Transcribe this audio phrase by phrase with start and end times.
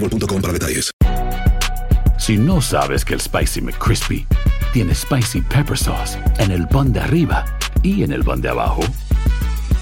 [0.00, 0.90] boostmobile.com para detalles.
[2.18, 4.26] Si no sabes que el Spicy McCrispy
[4.72, 7.44] tiene Spicy Pepper Sauce en el pan de arriba
[7.82, 8.82] y en el pan de abajo,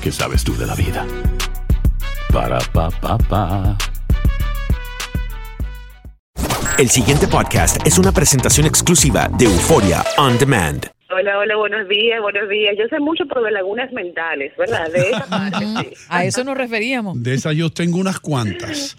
[0.03, 1.07] ¿qué sabes tú de la vida?
[2.33, 3.77] Para, pa, pa, pa.
[6.79, 10.87] El siguiente podcast es una presentación exclusiva de Euforia On Demand.
[11.09, 12.75] Hola, hola, buenos días, buenos días.
[12.79, 14.93] Yo sé mucho de lagunas mentales, ¿verdad?
[14.93, 16.07] De esa parte, sí.
[16.11, 17.23] A eso nos referíamos.
[17.23, 18.99] De esas yo tengo unas cuantas.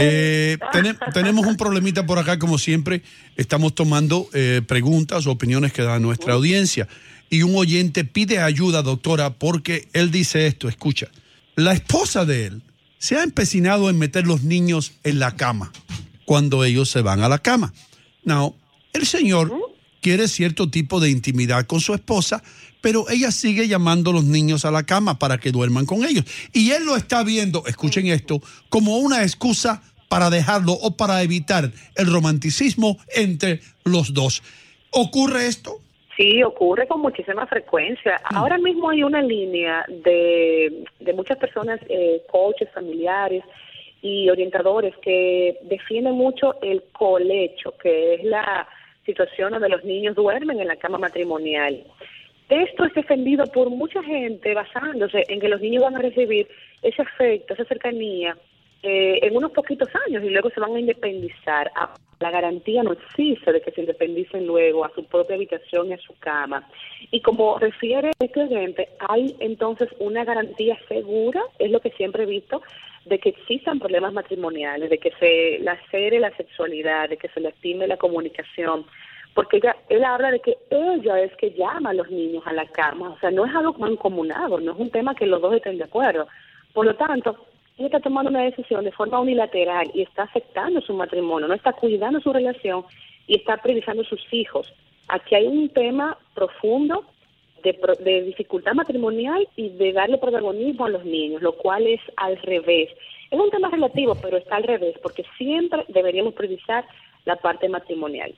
[0.00, 3.02] Eh, tene- tenemos un problemita por acá, como siempre.
[3.36, 6.86] Estamos tomando eh, preguntas o opiniones que da nuestra audiencia.
[7.30, 11.08] Y un oyente pide ayuda, doctora, porque él dice esto, escucha.
[11.56, 12.62] La esposa de él
[12.98, 15.72] se ha empecinado en meter los niños en la cama
[16.24, 17.72] cuando ellos se van a la cama.
[18.24, 18.54] Now,
[18.92, 19.52] el señor
[20.08, 22.42] quiere cierto tipo de intimidad con su esposa,
[22.80, 26.24] pero ella sigue llamando a los niños a la cama para que duerman con ellos.
[26.54, 31.70] Y él lo está viendo, escuchen esto, como una excusa para dejarlo o para evitar
[31.94, 34.42] el romanticismo entre los dos.
[34.92, 35.76] ¿Ocurre esto?
[36.16, 38.18] Sí, ocurre con muchísima frecuencia.
[38.34, 43.44] Ahora mismo hay una línea de, de muchas personas, eh, coaches, familiares
[44.00, 48.66] y orientadores que defienden mucho el colecho, que es la
[49.08, 51.82] situación donde los niños duermen en la cama matrimonial.
[52.48, 56.46] Esto es defendido por mucha gente basándose en que los niños van a recibir
[56.82, 58.36] ese afecto, esa cercanía
[58.82, 61.70] eh, en unos poquitos años y luego se van a independizar.
[61.74, 65.94] Ah, La garantía no existe de que se independicen luego a su propia habitación y
[65.94, 66.66] a su cama.
[67.10, 72.26] Y como refiere este oyente, hay entonces una garantía segura, es lo que siempre he
[72.26, 72.62] visto,
[73.08, 77.86] de que existan problemas matrimoniales, de que se lacere la sexualidad, de que se lastime
[77.86, 78.84] la comunicación,
[79.34, 82.66] porque ella, él habla de que ella es que llama a los niños a la
[82.66, 85.78] cama, o sea, no es algo mancomunado, no es un tema que los dos estén
[85.78, 86.26] de acuerdo.
[86.72, 87.36] Por lo tanto,
[87.76, 91.72] ella está tomando una decisión de forma unilateral y está afectando su matrimonio, no está
[91.72, 92.84] cuidando su relación
[93.26, 94.72] y está priorizando sus hijos.
[95.08, 97.04] Aquí hay un tema profundo
[97.62, 102.00] de, pro- de dificultad matrimonial y de darle protagonismo a los niños, lo cual es
[102.16, 102.88] al revés.
[103.30, 106.84] Es un tema relativo, pero está al revés, porque siempre deberíamos priorizar
[107.24, 108.34] la parte matrimonial.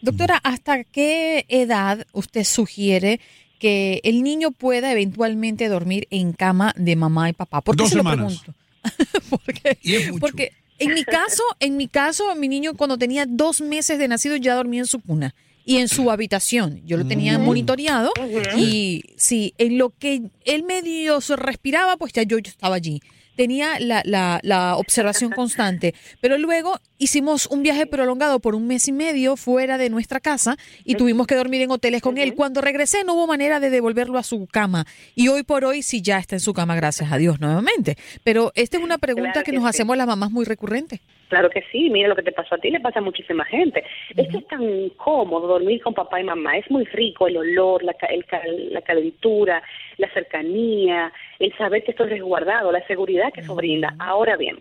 [0.00, 3.20] Doctora, ¿hasta qué edad usted sugiere
[3.58, 7.60] que el niño pueda eventualmente dormir en cama de mamá y papá?
[7.60, 8.42] ¿Por qué Dos se lo semanas.
[8.42, 8.60] pregunto?
[9.30, 9.78] porque,
[10.18, 14.34] porque en mi caso, en mi caso, mi niño cuando tenía dos meses de nacido
[14.36, 15.34] ya dormía en su cuna
[15.64, 16.80] y en su habitación.
[16.84, 17.44] Yo lo tenía Mm.
[17.44, 18.12] monitoreado
[18.56, 23.00] y sí, en lo que él medio se respiraba, pues ya yo, yo estaba allí.
[23.34, 28.86] Tenía la, la, la observación constante, pero luego hicimos un viaje prolongado por un mes
[28.88, 32.34] y medio fuera de nuestra casa y tuvimos que dormir en hoteles con él.
[32.34, 36.02] Cuando regresé no hubo manera de devolverlo a su cama y hoy por hoy sí
[36.02, 37.96] ya está en su cama, gracias a Dios nuevamente.
[38.22, 39.68] Pero esta es una pregunta Claro que que nos sí.
[39.70, 41.00] hacemos las mamás muy recurrente.
[41.32, 43.82] Claro que sí, mira lo que te pasó a ti, le pasa a muchísima gente.
[44.14, 47.82] Es que es tan cómodo dormir con papá y mamá, es muy rico el olor,
[47.82, 48.26] la, el
[48.70, 49.62] la calentura,
[49.96, 53.94] la cercanía, el saber que esto es resguardado, la seguridad que eso brinda.
[53.98, 54.58] Ahora bien,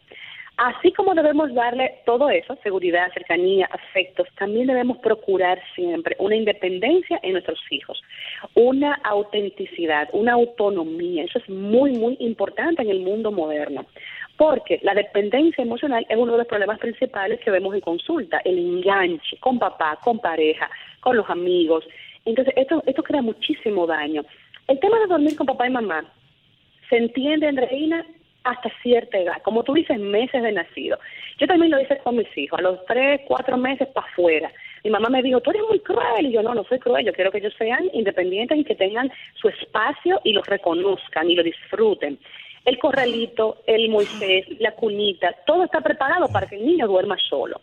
[0.56, 7.20] así como debemos darle todo eso, seguridad, cercanía, afectos, también debemos procurar siempre una independencia
[7.22, 8.02] en nuestros hijos,
[8.54, 11.26] una autenticidad, una autonomía.
[11.26, 13.86] Eso es muy, muy importante en el mundo moderno.
[14.38, 18.58] Porque la dependencia emocional es uno de los problemas principales que vemos en consulta, el
[18.58, 20.70] enganche con papá, con pareja,
[21.00, 21.86] con los amigos.
[22.26, 24.24] Entonces, esto, esto crea muchísimo daño.
[24.68, 26.06] El tema de dormir con papá y mamá
[26.90, 28.06] se entiende, Andreina,
[28.44, 30.98] hasta cierta edad, como tú dices, meses de nacido.
[31.38, 34.52] Yo también lo hice con mis hijos, a los tres, cuatro meses para afuera.
[34.84, 37.14] Mi mamá me dijo, tú eres muy cruel, y yo no, no soy cruel, yo
[37.14, 41.44] quiero que ellos sean independientes y que tengan su espacio y lo reconozcan y lo
[41.44, 42.18] disfruten.
[42.66, 47.62] El corralito, el Moisés, la cunita, todo está preparado para que el niño duerma solo.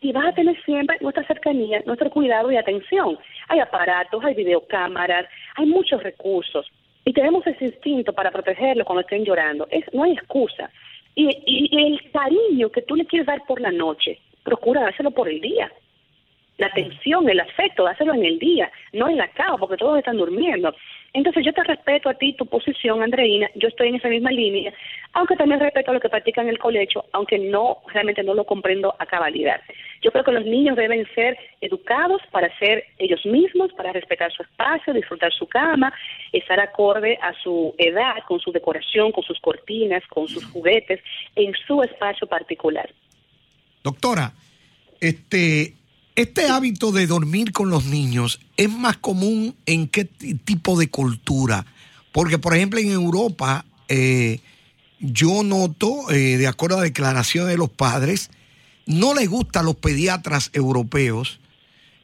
[0.00, 3.18] Y vas a tener siempre nuestra cercanía, nuestro cuidado y atención.
[3.48, 6.70] Hay aparatos, hay videocámaras, hay muchos recursos
[7.08, 9.66] y tenemos ese instinto para protegerlo cuando estén llorando.
[9.70, 10.70] Es, no hay excusa.
[11.14, 15.26] Y, y, el cariño que tú le quieres dar por la noche, procura dárselo por
[15.26, 15.72] el día.
[16.58, 20.18] La atención, el afecto, dáselo en el día, no en la cama, porque todos están
[20.18, 20.74] durmiendo.
[21.18, 24.72] Entonces yo te respeto a ti, tu posición, Andreina, yo estoy en esa misma línea,
[25.14, 28.44] aunque también respeto a lo que practican en el colegio, aunque no, realmente no lo
[28.44, 29.60] comprendo a cabalidad.
[30.00, 34.44] Yo creo que los niños deben ser educados para ser ellos mismos, para respetar su
[34.44, 35.92] espacio, disfrutar su cama,
[36.32, 41.00] estar acorde a su edad, con su decoración, con sus cortinas, con sus juguetes,
[41.34, 42.88] en su espacio particular.
[43.82, 44.30] Doctora,
[45.00, 45.72] este,
[46.20, 51.64] este hábito de dormir con los niños es más común en qué tipo de cultura.
[52.10, 54.40] Porque, por ejemplo, en Europa, eh,
[54.98, 58.30] yo noto, eh, de acuerdo a declaraciones de los padres,
[58.84, 61.38] no les gusta a los pediatras europeos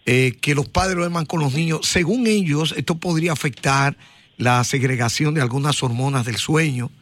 [0.07, 1.81] eh, que los padres duerman con los niños.
[1.83, 3.97] Según ellos, esto podría afectar
[4.37, 6.93] la segregación de algunas hormonas del sueño,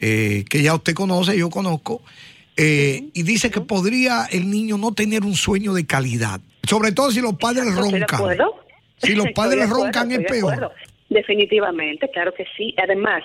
[0.00, 2.02] que ya usted conoce, yo conozco.
[2.58, 7.10] eh, y dice que podría el niño no tener un sueño de calidad, sobre todo
[7.10, 8.02] si los padres de roncan.
[8.02, 8.54] acuerdo.
[8.98, 10.72] Si los Estoy padres de acuerdo, roncan es de peor.
[11.08, 12.74] Definitivamente, claro que sí.
[12.76, 13.24] Además,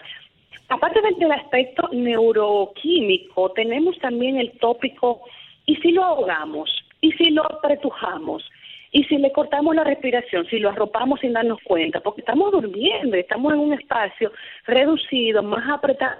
[0.69, 5.21] aparte del, del aspecto neuroquímico, tenemos también el tópico,
[5.65, 6.69] ¿y si lo ahogamos?
[7.01, 8.43] ¿Y si lo apretujamos?
[8.91, 10.45] ¿Y si le cortamos la respiración?
[10.45, 11.99] ¿Si lo arropamos sin darnos cuenta?
[11.99, 14.31] Porque estamos durmiendo, estamos en un espacio
[14.67, 16.15] reducido, más apretado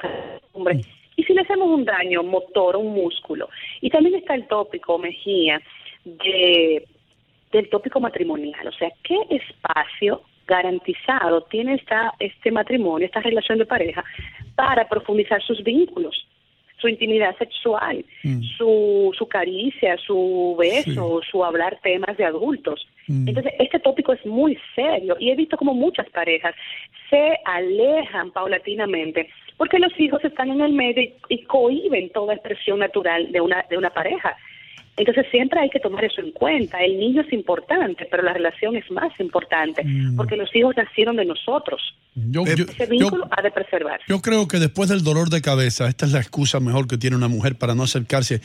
[0.00, 0.08] que
[0.52, 0.80] hombre.
[1.16, 3.48] ¿Y si le hacemos un daño motor, un músculo?
[3.80, 5.60] Y también está el tópico, Mejía,
[6.06, 6.86] de
[7.52, 13.66] del tópico matrimonial, o sea, ¿qué espacio garantizado tiene esta, este matrimonio, esta relación de
[13.66, 14.04] pareja,
[14.54, 16.26] para profundizar sus vínculos,
[16.78, 18.04] su intimidad sexual,
[18.58, 22.86] su, su caricia, su beso, su hablar temas de adultos?
[23.08, 26.54] Entonces, este tópico es muy serio y he visto como muchas parejas
[27.08, 32.80] se alejan paulatinamente porque los hijos están en el medio y, y cohiben toda expresión
[32.80, 34.36] natural de una, de una pareja.
[34.98, 36.82] Entonces siempre hay que tomar eso en cuenta.
[36.82, 39.84] El niño es importante, pero la relación es más importante,
[40.16, 41.82] porque los hijos nacieron de nosotros.
[42.14, 44.04] Yo, yo- Ese vínculo ha de preservarse.
[44.08, 47.14] yo creo que después del dolor de cabeza, esta es la excusa mejor que tiene
[47.14, 48.40] una mujer para no acercarse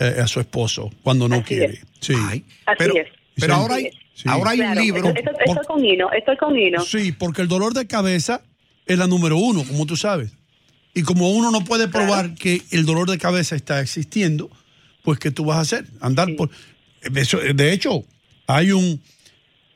[0.00, 1.78] eh, a su esposo cuando no quiere.
[2.00, 2.14] Sí.
[2.14, 2.42] Así
[2.78, 3.06] Pero- es.
[3.36, 4.26] pero ahora hay- es.
[4.26, 6.80] ahora hay un libro- Estoy, estoy- estoy con Nino, estoy con Nino.
[6.80, 8.42] Sí, porque el dolor de cabeza
[8.86, 10.32] es la número uno, como tú sabes.
[10.94, 14.50] Y como uno no puede probar que el dolor de cabeza está existiendo,
[15.02, 15.84] pues ¿qué tú vas a hacer?
[16.00, 16.50] Andar por...
[17.14, 18.04] Eso, de hecho,
[18.46, 19.00] hay un...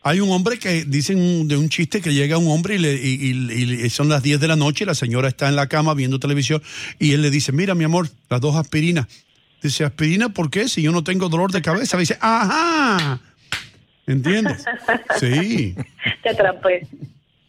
[0.02, 2.94] Hay un hombre que dicen un- de un chiste que llega un hombre y, le,
[2.94, 5.66] y- y- y son las 10 de la noche y la señora está en la
[5.66, 6.62] cama viendo televisión
[7.00, 9.08] y él le dice, mira mi amor, las dos aspirinas.
[9.60, 10.68] Dice, aspirina, ¿por qué?
[10.68, 11.98] Si yo no tengo dolor de cabeza.
[11.98, 13.18] dice, ajá.
[14.06, 14.64] ¿Entiendes?
[15.18, 15.74] Sí.
[16.22, 16.86] Te atrapé.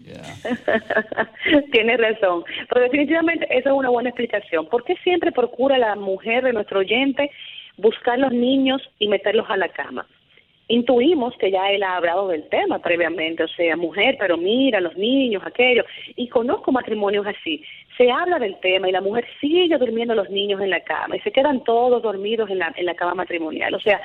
[1.72, 2.44] Tienes razón.
[2.70, 4.68] Pero definitivamente esa es una buena explicación.
[4.70, 7.30] ¿Por qué siempre procura la mujer de nuestro oyente
[7.78, 10.06] buscar los niños y meterlos a la cama?
[10.70, 14.98] Intuimos que ya él ha hablado del tema previamente, o sea, mujer, pero mira, los
[14.98, 15.86] niños, aquello.
[16.18, 17.64] Y conozco matrimonios así.
[17.98, 21.22] Se habla del tema y la mujer sigue durmiendo los niños en la cama y
[21.22, 23.74] se quedan todos dormidos en la, en la cama matrimonial.
[23.76, 24.02] O sea,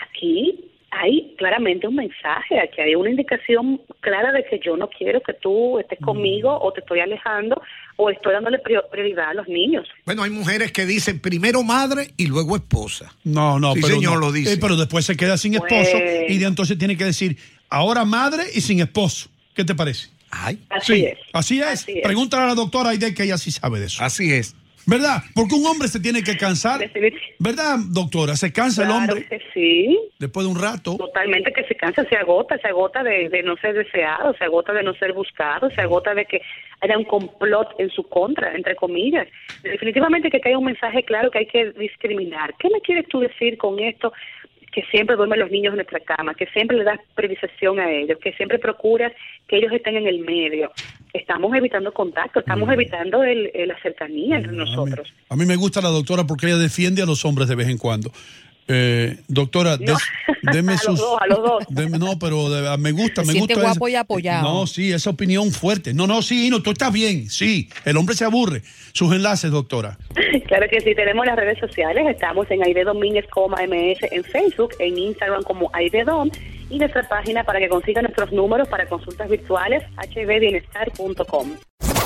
[0.00, 5.20] aquí hay claramente un mensaje, aquí hay una indicación clara de que yo no quiero
[5.20, 7.60] que tú estés conmigo o te estoy alejando
[7.96, 9.86] o estoy dándole prior- prioridad a los niños.
[10.06, 13.12] Bueno, hay mujeres que dicen primero madre y luego esposa.
[13.24, 14.20] No, no, Sí, pero señor, no.
[14.20, 14.54] lo dice.
[14.54, 17.36] Eh, pero después se queda sin esposo y de entonces tiene que decir,
[17.68, 19.28] ahora madre y sin esposo.
[19.54, 20.08] ¿Qué te parece?
[20.30, 20.58] Ay.
[20.70, 21.18] Así Sí, es.
[21.32, 21.66] Así es.
[21.66, 22.02] Así es.
[22.02, 24.02] Pregúntale a la doctora Aide que ella sí sabe de eso.
[24.04, 24.54] Así es.
[24.88, 25.22] ¿Verdad?
[25.34, 26.80] Porque un hombre se tiene que cansar.
[27.38, 28.36] ¿Verdad, doctora?
[28.36, 29.98] Se cansa el hombre que sí.
[30.18, 30.96] después de un rato.
[30.96, 34.72] Totalmente que se cansa, se agota, se agota de, de no ser deseado, se agota
[34.72, 36.40] de no ser buscado, se agota de que
[36.80, 39.28] haya un complot en su contra, entre comillas.
[39.62, 42.54] Definitivamente que hay un mensaje claro que hay que discriminar.
[42.58, 44.14] ¿Qué me quieres tú decir con esto?
[44.72, 48.18] Que siempre duermen los niños en nuestra cama, que siempre le das priorización a ellos,
[48.22, 49.12] que siempre procuras
[49.46, 50.70] que ellos estén en el medio.
[51.14, 55.12] Estamos evitando contacto, estamos evitando el, el- la cercanía entre nosotros.
[55.30, 57.78] A mí me gusta la doctora porque ella defiende a los hombres de vez en
[57.78, 58.10] cuando.
[58.68, 59.96] Eh, doctora, des-
[60.52, 60.98] deme A los sus.
[61.00, 61.64] dos, a los dos.
[61.70, 63.68] deme- no, pero de- me gusta, Se me siente gusta.
[63.70, 64.42] guapo esa- y apoyado.
[64.42, 65.94] No, sí, esa opinión fuerte.
[65.94, 67.30] No, no, sí, no, tú estás bien.
[67.30, 68.62] Sí, el hombre se aburre.
[68.92, 69.98] Sus enlaces, doctora.
[70.48, 74.96] Claro que sí, tenemos las redes sociales, estamos en Aide Domínguez, MS en Facebook, en
[74.96, 76.30] Instagram como Aide Dom
[76.70, 79.82] y nuestra página para que consigan nuestros números para consultas virtuales,
[80.14, 81.50] hvbienestar.com.